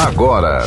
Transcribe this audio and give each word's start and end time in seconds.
agora. 0.00 0.66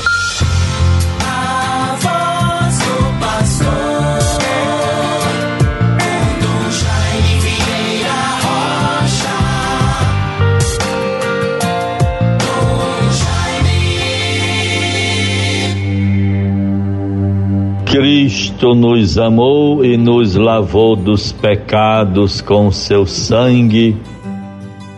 Cristo 17.86 18.74
nos 18.74 19.20
amou 19.20 19.86
e 19.86 19.98
nos 19.98 20.36
lavou 20.36 20.96
dos 20.96 21.32
pecados 21.32 22.42
com 22.42 22.72
seu 22.72 23.06
sangue 23.06 23.96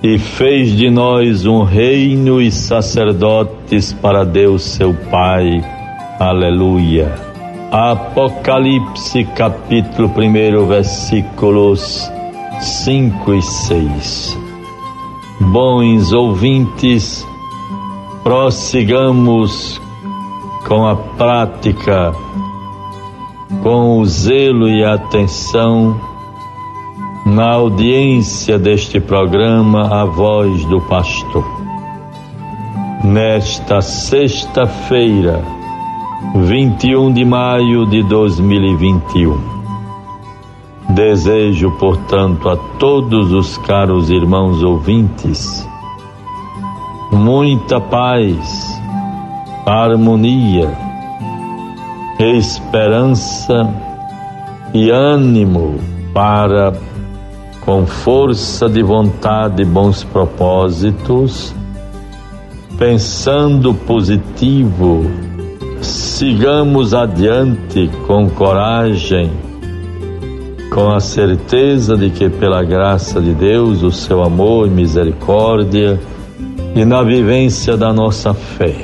e 0.04 0.18
fez 0.18 0.76
de 0.76 0.90
nós 0.90 1.46
um 1.46 1.64
reino 1.64 2.42
e 2.42 2.52
sacerdotes 2.52 3.94
para 3.94 4.24
Deus 4.24 4.64
seu 4.64 4.94
Pai. 5.10 5.64
Aleluia. 6.20 7.14
Apocalipse 7.72 9.24
capítulo 9.36 10.10
1, 10.10 10.68
versículos 10.68 12.12
5 12.62 13.34
e 13.34 13.42
6. 13.42 14.38
Bons 15.40 16.14
ouvintes, 16.14 17.26
prossigamos 18.24 19.82
com 20.68 20.88
a 20.88 20.96
prática, 20.96 22.14
com 23.62 24.00
o 24.00 24.06
zelo 24.06 24.70
e 24.70 24.84
a 24.84 24.94
atenção 24.94 26.15
na 27.26 27.54
audiência 27.54 28.60
deste 28.60 29.00
programa 29.00 30.02
A 30.02 30.06
Voz 30.06 30.64
do 30.66 30.80
Pastor. 30.82 31.44
Nesta 33.04 33.82
sexta-feira, 33.82 35.44
21 36.36 37.12
de 37.12 37.26
maio 37.26 37.86
de 37.88 38.04
2021. 38.04 39.38
Desejo, 40.90 41.72
portanto, 41.80 42.48
a 42.48 42.58
todos 42.78 43.32
os 43.34 43.58
caros 43.60 44.10
irmãos 44.10 44.64
ouvintes 44.64 45.68
muita 47.16 47.80
paz, 47.80 48.80
harmonia, 49.66 50.78
esperança 52.20 53.74
e 54.74 54.90
ânimo 54.90 55.80
para 56.14 56.74
com 57.66 57.84
força 57.84 58.70
de 58.70 58.84
vontade 58.84 59.64
e 59.64 59.66
bons 59.66 60.04
propósitos, 60.04 61.54
pensando 62.78 63.74
positivo, 63.74 65.10
sigamos 65.82 66.94
adiante 66.94 67.90
com 68.06 68.30
coragem, 68.30 69.32
com 70.72 70.92
a 70.92 71.00
certeza 71.00 71.98
de 71.98 72.12
que, 72.12 72.30
pela 72.30 72.64
graça 72.64 73.20
de 73.20 73.34
Deus, 73.34 73.82
o 73.82 73.92
seu 73.92 74.24
amor 74.24 74.68
e 74.68 74.70
misericórdia, 74.70 76.00
e 76.76 76.86
na 76.86 77.02
vivência 77.02 77.76
da 77.76 77.92
nossa 77.92 78.32
fé, 78.34 78.76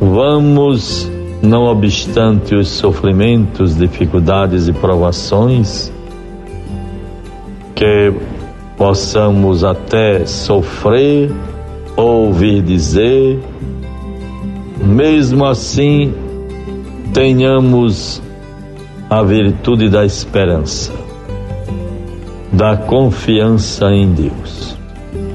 vamos, 0.00 1.08
não 1.40 1.66
obstante 1.66 2.56
os 2.56 2.66
sofrimentos, 2.66 3.76
dificuldades 3.76 4.66
e 4.66 4.72
provações, 4.72 5.92
que 7.78 8.12
possamos 8.76 9.62
até 9.62 10.26
sofrer, 10.26 11.30
ouvir 11.96 12.60
dizer, 12.60 13.38
mesmo 14.82 15.46
assim 15.46 16.12
tenhamos 17.14 18.20
a 19.08 19.22
virtude 19.22 19.88
da 19.88 20.04
esperança, 20.04 20.92
da 22.52 22.76
confiança 22.76 23.86
em 23.92 24.12
Deus 24.12 24.76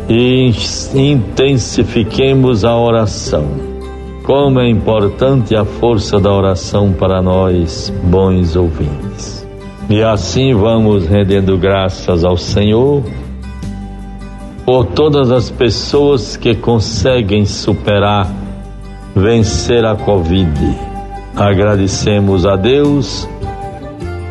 e 0.09 0.51
intensifiquemos 0.93 2.65
a 2.65 2.75
oração. 2.75 3.47
Como 4.25 4.59
é 4.59 4.67
importante 4.67 5.55
a 5.55 5.63
força 5.63 6.19
da 6.19 6.31
oração 6.31 6.91
para 6.91 7.21
nós, 7.21 7.91
bons 8.03 8.57
ouvintes. 8.57 9.42
E 9.89 10.01
assim 10.01 10.53
vamos 10.53 11.05
rendendo 11.05 11.57
graças 11.57 12.23
ao 12.23 12.37
Senhor 12.37 13.03
por 14.65 14.85
todas 14.85 15.29
as 15.29 15.51
pessoas 15.51 16.37
que 16.37 16.55
conseguem 16.55 17.45
superar, 17.45 18.31
vencer 19.13 19.85
a 19.85 19.95
Covid. 19.95 20.77
Agradecemos 21.35 22.45
a 22.45 22.55
Deus 22.55 23.27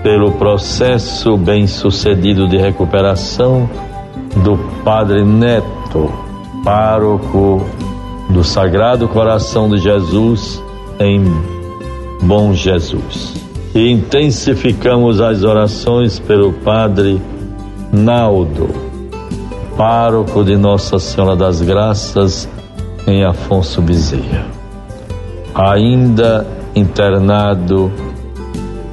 pelo 0.03 0.33
processo 0.33 1.37
bem 1.37 1.67
sucedido 1.67 2.49
de 2.49 2.57
recuperação 2.57 3.69
do 4.43 4.57
Padre 4.83 5.23
Neto, 5.23 6.11
pároco 6.65 7.65
do 8.31 8.43
Sagrado 8.43 9.07
Coração 9.07 9.69
de 9.69 9.79
Jesus 9.79 10.63
em 10.99 11.23
Bom 12.23 12.55
Jesus 12.55 13.52
e 13.75 13.91
intensificamos 13.91 15.21
as 15.21 15.43
orações 15.45 16.19
pelo 16.19 16.53
Padre 16.53 17.21
Naldo, 17.91 18.69
pároco 19.77 20.45
de 20.45 20.57
Nossa 20.57 20.99
Senhora 20.99 21.35
das 21.35 21.63
Graças 21.63 22.49
em 23.07 23.25
Afonso 23.25 23.81
Bezerra. 23.81 24.47
Ainda 25.55 26.47
internado, 26.75 27.91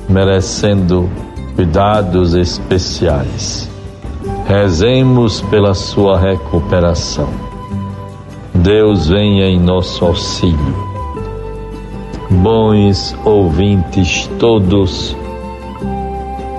merecendo 0.07 1.09
cuidados 1.55 2.33
especiais. 2.33 3.69
Rezemos 4.47 5.41
pela 5.41 5.73
sua 5.73 6.17
recuperação. 6.19 7.29
Deus 8.53 9.07
venha 9.07 9.45
em 9.45 9.59
nosso 9.59 10.03
auxílio 10.03 10.88
bons 12.29 13.15
ouvintes 13.25 14.29
todos, 14.39 15.17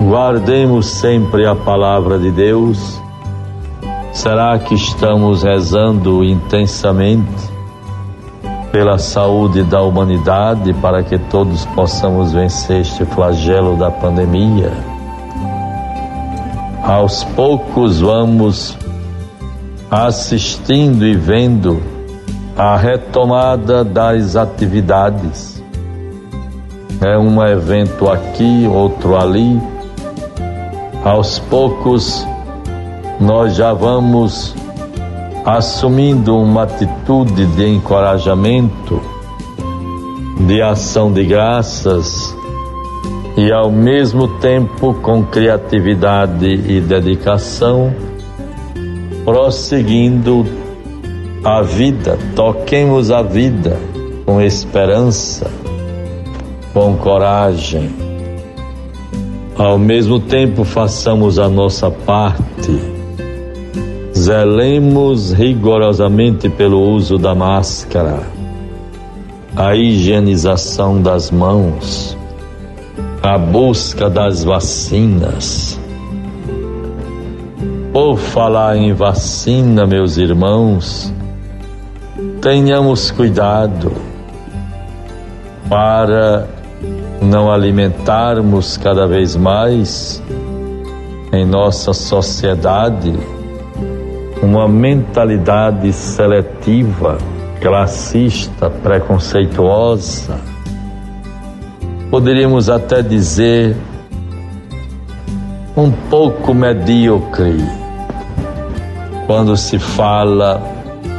guardemos 0.01 0.85
sempre 0.87 1.47
a 1.47 1.55
palavra 1.55 2.19
de 2.19 2.29
Deus. 2.31 3.01
Será 4.11 4.59
que 4.59 4.75
estamos 4.75 5.43
rezando 5.43 6.23
intensamente 6.23 7.49
pela 8.71 8.97
saúde 8.97 9.63
da 9.63 9.81
humanidade 9.81 10.73
para 10.73 11.01
que 11.01 11.17
todos 11.17 11.65
possamos 11.67 12.33
vencer 12.33 12.81
este 12.81 13.05
flagelo 13.05 13.77
da 13.77 13.89
pandemia? 13.89 14.71
Aos 16.83 17.23
poucos 17.23 18.01
vamos 18.01 18.77
assistindo 19.89 21.05
e 21.05 21.15
vendo 21.15 21.81
a 22.57 22.75
retomada 22.75 23.83
das 23.83 24.35
atividades 24.35 25.60
é 27.03 27.17
um 27.17 27.43
evento 27.43 28.09
aqui, 28.09 28.67
outro 28.67 29.17
ali. 29.17 29.59
Aos 31.03 31.39
poucos, 31.39 32.25
nós 33.19 33.55
já 33.55 33.73
vamos 33.73 34.55
assumindo 35.43 36.37
uma 36.37 36.63
atitude 36.63 37.47
de 37.47 37.67
encorajamento, 37.67 39.01
de 40.45 40.61
ação 40.61 41.11
de 41.11 41.25
graças 41.25 42.35
e, 43.35 43.51
ao 43.51 43.71
mesmo 43.71 44.27
tempo, 44.39 44.93
com 44.93 45.23
criatividade 45.23 46.45
e 46.45 46.79
dedicação, 46.79 47.91
prosseguindo 49.25 50.45
a 51.43 51.63
vida, 51.63 52.19
toquemos 52.35 53.09
a 53.09 53.23
vida 53.23 53.79
com 54.23 54.39
esperança 54.39 55.60
com 56.73 56.95
coragem. 56.97 57.89
Ao 59.57 59.77
mesmo 59.77 60.19
tempo, 60.19 60.63
façamos 60.63 61.37
a 61.37 61.47
nossa 61.49 61.91
parte. 61.91 62.79
Zelemos 64.17 65.31
rigorosamente 65.31 66.47
pelo 66.49 66.79
uso 66.79 67.17
da 67.17 67.33
máscara, 67.33 68.21
a 69.55 69.75
higienização 69.75 71.01
das 71.01 71.31
mãos, 71.31 72.17
a 73.21 73.37
busca 73.37 74.09
das 74.09 74.43
vacinas. 74.43 75.79
Por 77.91 78.17
falar 78.17 78.77
em 78.77 78.93
vacina, 78.93 79.85
meus 79.85 80.17
irmãos, 80.17 81.13
tenhamos 82.41 83.11
cuidado 83.11 83.91
para 85.67 86.47
não 87.21 87.51
alimentarmos 87.51 88.77
cada 88.77 89.07
vez 89.07 89.35
mais 89.35 90.21
em 91.31 91.45
nossa 91.45 91.93
sociedade 91.93 93.13
uma 94.41 94.67
mentalidade 94.67 95.93
seletiva 95.93 97.17
classista, 97.61 98.71
preconceituosa, 98.71 100.39
poderíamos 102.09 102.69
até 102.69 103.03
dizer 103.03 103.77
um 105.77 105.91
pouco 105.91 106.53
medíocre 106.55 107.63
quando 109.27 109.55
se 109.55 109.77
fala 109.77 110.61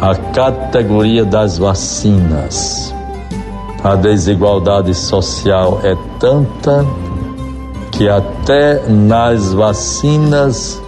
a 0.00 0.14
categoria 0.34 1.25
das 1.25 1.58
vacinas. 1.58 2.93
A 3.84 3.96
desigualdade 3.96 4.94
social 4.94 5.81
é 5.82 5.96
tanta 6.20 6.87
que 7.90 8.08
até 8.08 8.81
nas 8.88 9.52
vacinas 9.52 10.81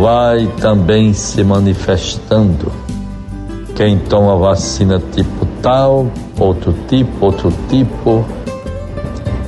vai 0.00 0.48
também 0.60 1.12
se 1.12 1.44
manifestando. 1.44 2.72
Quem 3.76 3.98
toma 3.98 4.36
vacina 4.36 5.00
tipo 5.12 5.46
tal, 5.62 6.08
outro 6.36 6.74
tipo, 6.88 7.26
outro 7.26 7.52
tipo. 7.68 8.24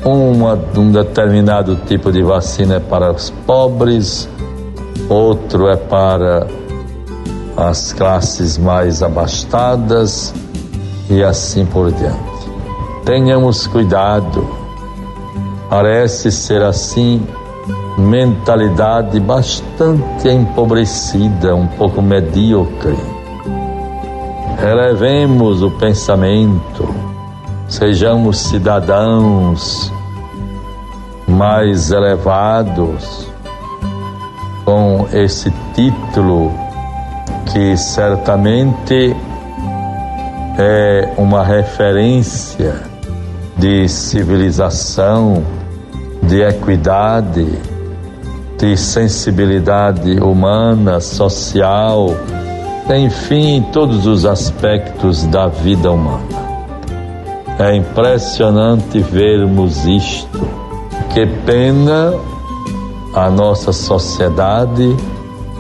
Uma, 0.05 0.56
um 0.76 0.93
determinado 0.93 1.75
tipo 1.87 2.12
de 2.12 2.23
vacina 2.23 2.76
é 2.76 2.81
para 2.81 3.11
os 3.12 3.31
pobres, 3.44 4.29
outro 5.08 5.69
é 5.69 5.76
para 5.76 6.46
as 7.56 7.93
classes 7.93 8.56
mais 8.56 9.02
abastadas 9.02 10.32
e 11.11 11.23
assim 11.23 11.67
por 11.67 11.90
diante. 11.90 12.27
Tenhamos 13.08 13.66
cuidado, 13.66 14.46
parece 15.70 16.31
ser 16.31 16.62
assim. 16.62 17.26
Mentalidade 17.96 19.19
bastante 19.19 20.28
empobrecida, 20.28 21.56
um 21.56 21.66
pouco 21.69 22.02
medíocre. 22.02 22.99
Elevemos 24.62 25.62
o 25.62 25.70
pensamento, 25.70 26.94
sejamos 27.66 28.40
cidadãos 28.40 29.90
mais 31.26 31.90
elevados 31.90 33.26
com 34.66 35.08
esse 35.14 35.50
título 35.75 36.52
que 37.50 37.75
certamente 37.75 39.16
é 40.58 41.14
uma 41.16 41.43
referência 41.43 42.88
de 43.58 43.88
civilização, 43.88 45.43
de 46.22 46.43
equidade, 46.43 47.46
de 48.58 48.76
sensibilidade 48.76 50.20
humana, 50.20 51.00
social, 51.00 52.08
enfim, 52.96 53.64
todos 53.72 54.06
os 54.06 54.25
aspectos 54.25 55.26
da 55.26 55.49
vida 55.49 55.90
humana. 55.90 56.49
É 57.58 57.75
impressionante 57.75 59.00
vermos 59.00 59.84
isto. 59.84 60.49
Que 61.12 61.26
pena 61.44 62.14
a 63.14 63.28
nossa 63.28 63.72
sociedade 63.72 64.96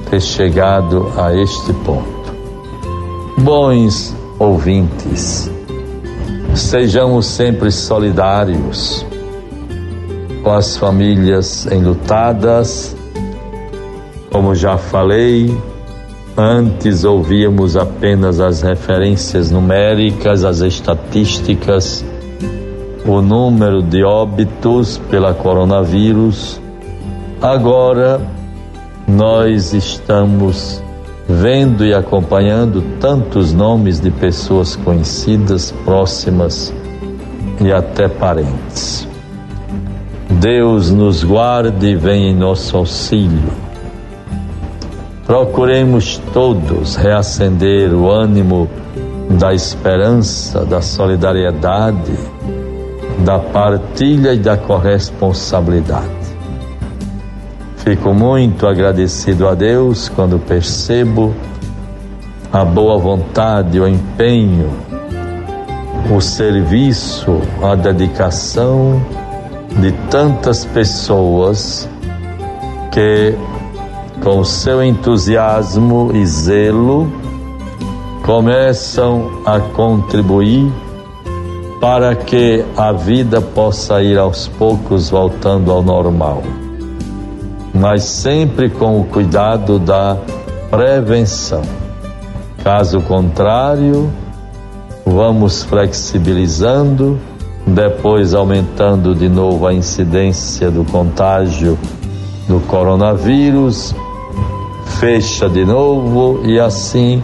ter 0.08 0.20
chegado 0.20 1.12
a 1.16 1.34
este 1.34 1.72
ponto. 1.72 2.32
Bons 3.38 4.14
ouvintes, 4.38 5.50
sejamos 6.58 7.26
sempre 7.26 7.70
solidários 7.70 9.06
com 10.42 10.52
as 10.52 10.76
famílias 10.76 11.66
enlutadas. 11.66 12.96
Como 14.30 14.54
já 14.54 14.76
falei, 14.76 15.56
antes 16.36 17.04
ouvíamos 17.04 17.76
apenas 17.76 18.40
as 18.40 18.62
referências 18.62 19.50
numéricas, 19.50 20.44
as 20.44 20.60
estatísticas, 20.60 22.04
o 23.06 23.20
número 23.22 23.82
de 23.82 24.04
óbitos 24.04 24.98
pela 25.10 25.34
coronavírus. 25.34 26.60
Agora 27.40 28.20
nós 29.06 29.72
estamos 29.72 30.82
vendo 31.28 31.84
e 31.84 31.92
acompanhando 31.92 32.82
tantos 32.98 33.52
nomes 33.52 34.00
de 34.00 34.10
pessoas 34.10 34.74
conhecidas, 34.74 35.70
próximas 35.84 36.72
e 37.60 37.70
até 37.70 38.08
parentes. 38.08 39.06
Deus 40.30 40.90
nos 40.90 41.22
guarde 41.22 41.88
e 41.88 41.96
venha 41.96 42.30
em 42.30 42.34
nosso 42.34 42.76
auxílio. 42.76 43.52
Procuremos 45.26 46.16
todos 46.32 46.96
reacender 46.96 47.92
o 47.92 48.10
ânimo 48.10 48.68
da 49.38 49.52
esperança, 49.52 50.64
da 50.64 50.80
solidariedade, 50.80 52.16
da 53.24 53.38
partilha 53.38 54.32
e 54.32 54.38
da 54.38 54.56
corresponsabilidade. 54.56 56.27
Fico 57.88 58.12
muito 58.12 58.66
agradecido 58.66 59.48
a 59.48 59.54
Deus 59.54 60.10
quando 60.10 60.38
percebo 60.38 61.34
a 62.52 62.62
boa 62.62 62.98
vontade, 62.98 63.80
o 63.80 63.88
empenho, 63.88 64.70
o 66.14 66.20
serviço, 66.20 67.40
a 67.62 67.74
dedicação 67.74 69.02
de 69.80 69.90
tantas 70.10 70.66
pessoas 70.66 71.88
que, 72.92 73.34
com 74.22 74.44
seu 74.44 74.84
entusiasmo 74.84 76.10
e 76.14 76.26
zelo, 76.26 77.10
começam 78.22 79.30
a 79.46 79.60
contribuir 79.60 80.70
para 81.80 82.14
que 82.14 82.62
a 82.76 82.92
vida 82.92 83.40
possa 83.40 84.02
ir 84.02 84.18
aos 84.18 84.46
poucos 84.46 85.08
voltando 85.08 85.72
ao 85.72 85.82
normal, 85.82 86.42
mas 87.78 88.02
sempre 88.02 88.68
com 88.68 89.00
o 89.00 89.04
cuidado 89.04 89.78
da 89.78 90.16
prevenção. 90.68 91.62
Caso 92.62 93.00
contrário, 93.00 94.10
vamos 95.06 95.62
flexibilizando 95.62 97.18
depois 97.66 98.34
aumentando 98.34 99.14
de 99.14 99.28
novo 99.28 99.66
a 99.66 99.72
incidência 99.72 100.70
do 100.70 100.84
contágio 100.84 101.78
do 102.48 102.60
coronavírus, 102.60 103.94
fecha 104.98 105.48
de 105.48 105.64
novo 105.64 106.40
e 106.44 106.58
assim 106.58 107.22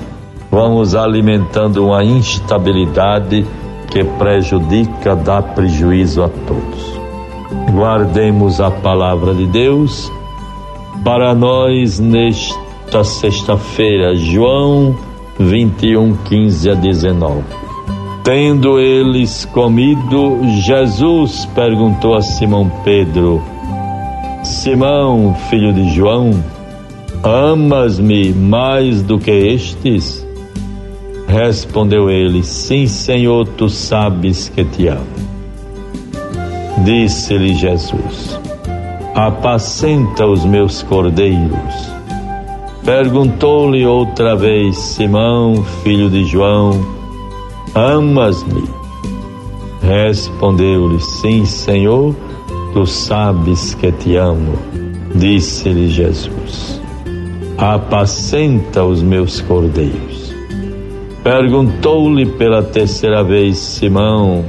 vamos 0.51 0.95
alimentando 0.95 1.87
uma 1.87 2.05
instabilidade 2.05 3.45
que 3.91 4.05
prejudica, 4.05 5.17
dá 5.17 5.43
prejuízo 5.43 6.23
a 6.23 6.29
todos. 6.29 6.95
Guardemos 7.73 8.61
a 8.61 8.71
palavra 8.71 9.35
de 9.35 9.47
Deus 9.47 10.13
para 11.05 11.35
nós 11.35 12.01
nesta 12.01 13.05
sexta-feira, 13.05 14.17
João 14.17 14.97
21, 15.39 16.17
15 16.25 16.71
a 16.71 16.75
19. 16.75 17.43
Tendo 18.25 18.81
eles 18.81 19.45
comido, 19.45 20.41
Jesus 20.63 21.45
perguntou 21.55 22.15
a 22.15 22.23
Simão 22.23 22.73
Pedro: 22.83 23.43
Simão, 24.43 25.37
filho 25.51 25.75
de 25.75 25.91
João, 25.91 26.31
amas-me 27.23 28.33
mais 28.33 29.03
do 29.03 29.19
que 29.19 29.31
estes? 29.31 30.27
Respondeu 31.29 32.11
ele: 32.11 32.43
Sim, 32.43 32.87
Senhor, 32.87 33.47
tu 33.47 33.69
sabes 33.69 34.49
que 34.49 34.65
te 34.65 34.89
amo. 34.89 35.05
Disse-lhe 36.83 37.55
Jesus: 37.55 38.39
Apacenta 39.15 40.27
os 40.27 40.45
meus 40.45 40.83
cordeiros. 40.83 41.95
Perguntou-lhe 42.85 43.87
outra 43.87 44.37
vez 44.37 44.77
Simão, 44.77 45.65
filho 45.83 46.11
de 46.11 46.25
João, 46.25 46.95
Amas-me? 47.75 48.63
Respondeu-lhe: 49.83 51.01
Sim, 51.01 51.45
Senhor, 51.45 52.15
tu 52.73 52.87
sabes 52.87 53.75
que 53.75 53.91
te 53.91 54.15
amo. 54.15 54.57
Disse-lhe 55.15 55.89
Jesus: 55.89 56.81
Apacenta 57.59 58.85
os 58.85 59.03
meus 59.03 59.41
cordeiros. 59.41 60.33
Perguntou-lhe 61.25 62.27
pela 62.27 62.63
terceira 62.63 63.25
vez 63.25 63.59
Simão, 63.59 64.45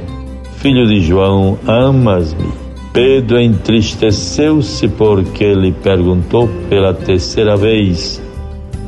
filho 0.58 0.86
de 0.86 1.00
João: 1.00 1.58
Amas-me? 1.66 2.65
Pedro 2.96 3.38
entristeceu-se 3.38 4.88
porque 4.88 5.52
lhe 5.52 5.70
perguntou 5.70 6.48
pela 6.70 6.94
terceira 6.94 7.54
vez: 7.54 8.22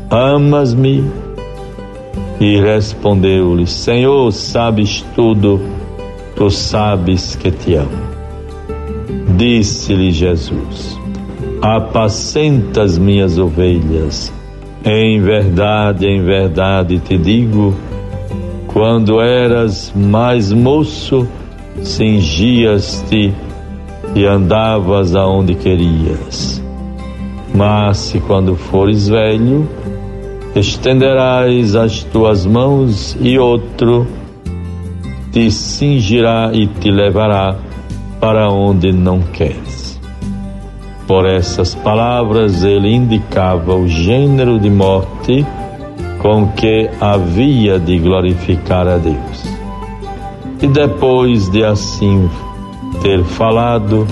Amas-me? 0.09 1.05
E 2.41 2.59
respondeu-lhe: 2.59 3.67
Senhor, 3.67 4.33
sabes 4.33 5.05
tudo, 5.15 5.61
tu 6.35 6.49
sabes 6.49 7.37
que 7.37 7.50
te 7.50 7.75
amo. 7.75 7.91
Disse-lhe 9.37 10.11
Jesus: 10.11 10.99
Apacenta 11.61 12.85
as 12.85 12.97
minhas 12.97 13.37
ovelhas. 13.38 14.33
Em 14.87 15.21
verdade, 15.21 16.07
em 16.07 16.23
verdade 16.23 16.99
te 16.99 17.19
digo: 17.19 17.75
Quando 18.69 19.21
eras 19.21 19.93
mais 19.95 20.50
moço, 20.50 21.29
cingias-te 21.83 23.35
e 24.15 24.25
andavas 24.27 25.15
aonde 25.15 25.55
querias. 25.55 26.62
Mas 27.55 27.99
se 27.99 28.21
quando 28.21 28.57
fores 28.57 29.09
velho, 29.09 29.69
estenderás 30.55 31.75
as 31.77 32.03
tuas 32.05 32.45
mãos 32.45 33.17
e 33.21 33.38
outro 33.38 34.07
te 35.33 35.50
cingirá 35.50 36.50
e 36.53 36.67
te 36.67 36.91
levará 36.91 37.57
para 38.21 38.50
onde 38.50 38.93
não 38.93 39.21
queres. 39.21 40.00
Por 41.07 41.27
essas 41.27 41.75
palavras, 41.75 42.65
ele 42.65 42.95
indicava 42.95 43.75
o 43.75 43.88
gênero 43.88 44.59
de 44.59 44.69
morte 44.69 45.47
com 46.21 46.49
que 46.49 46.91
havia 47.00 47.79
de 47.79 47.99
glorificar 47.99 48.87
a 48.87 48.99
Deus. 48.99 49.45
E 50.61 50.67
depois 50.67 51.49
de 51.49 51.65
assim 51.65 52.29
ter 53.00 53.23
falado, 53.25 54.07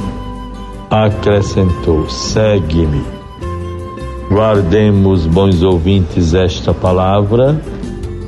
acrescentou: 0.90 2.08
Segue-me. 2.08 3.02
Guardemos, 4.30 5.26
bons 5.26 5.62
ouvintes, 5.62 6.34
esta 6.34 6.74
palavra. 6.74 7.60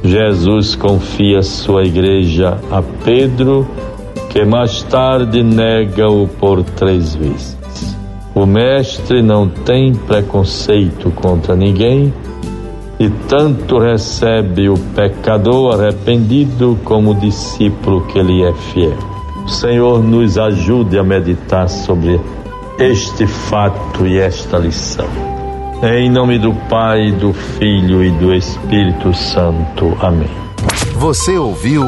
Jesus 0.03 0.77
confia 0.77 1.43
sua 1.43 1.85
igreja 1.85 2.59
a 2.71 2.81
Pedro, 3.05 3.67
que 4.31 4.45
mais 4.45 4.83
tarde 4.85 5.43
nega-o 5.43 6.29
por 6.29 6.63
três 6.63 7.17
vezes. 7.17 7.59
O 8.35 8.47
Mestre 8.47 9.21
não 9.23 9.49
tem 9.49 9.93
preconceito 9.95 11.11
contra 11.11 11.57
ninguém 11.57 12.13
e 13.01 13.11
tanto 13.29 13.79
recebe 13.79 14.69
o 14.69 14.79
pecador 14.95 15.75
arrependido 15.75 16.79
como 16.85 17.11
o 17.11 17.15
discípulo 17.15 18.03
que 18.07 18.23
lhe 18.23 18.45
é 18.45 18.53
fiel. 18.53 19.18
Senhor, 19.49 20.03
nos 20.03 20.39
ajude 20.39 20.99
a 20.99 21.03
meditar 21.03 21.69
sobre 21.69 22.21
este 22.79 23.27
fato 23.27 24.07
e 24.07 24.19
esta 24.19 24.59
lição. 24.59 25.09
Em 25.83 26.11
nome 26.11 26.39
do 26.39 26.53
Pai, 26.69 27.13
do 27.13 27.33
Filho 27.33 28.05
e 28.05 28.11
do 28.11 28.35
Espírito 28.35 29.15
Santo. 29.15 29.97
Amém. 30.01 30.31
Você 30.95 31.39
ouviu. 31.39 31.85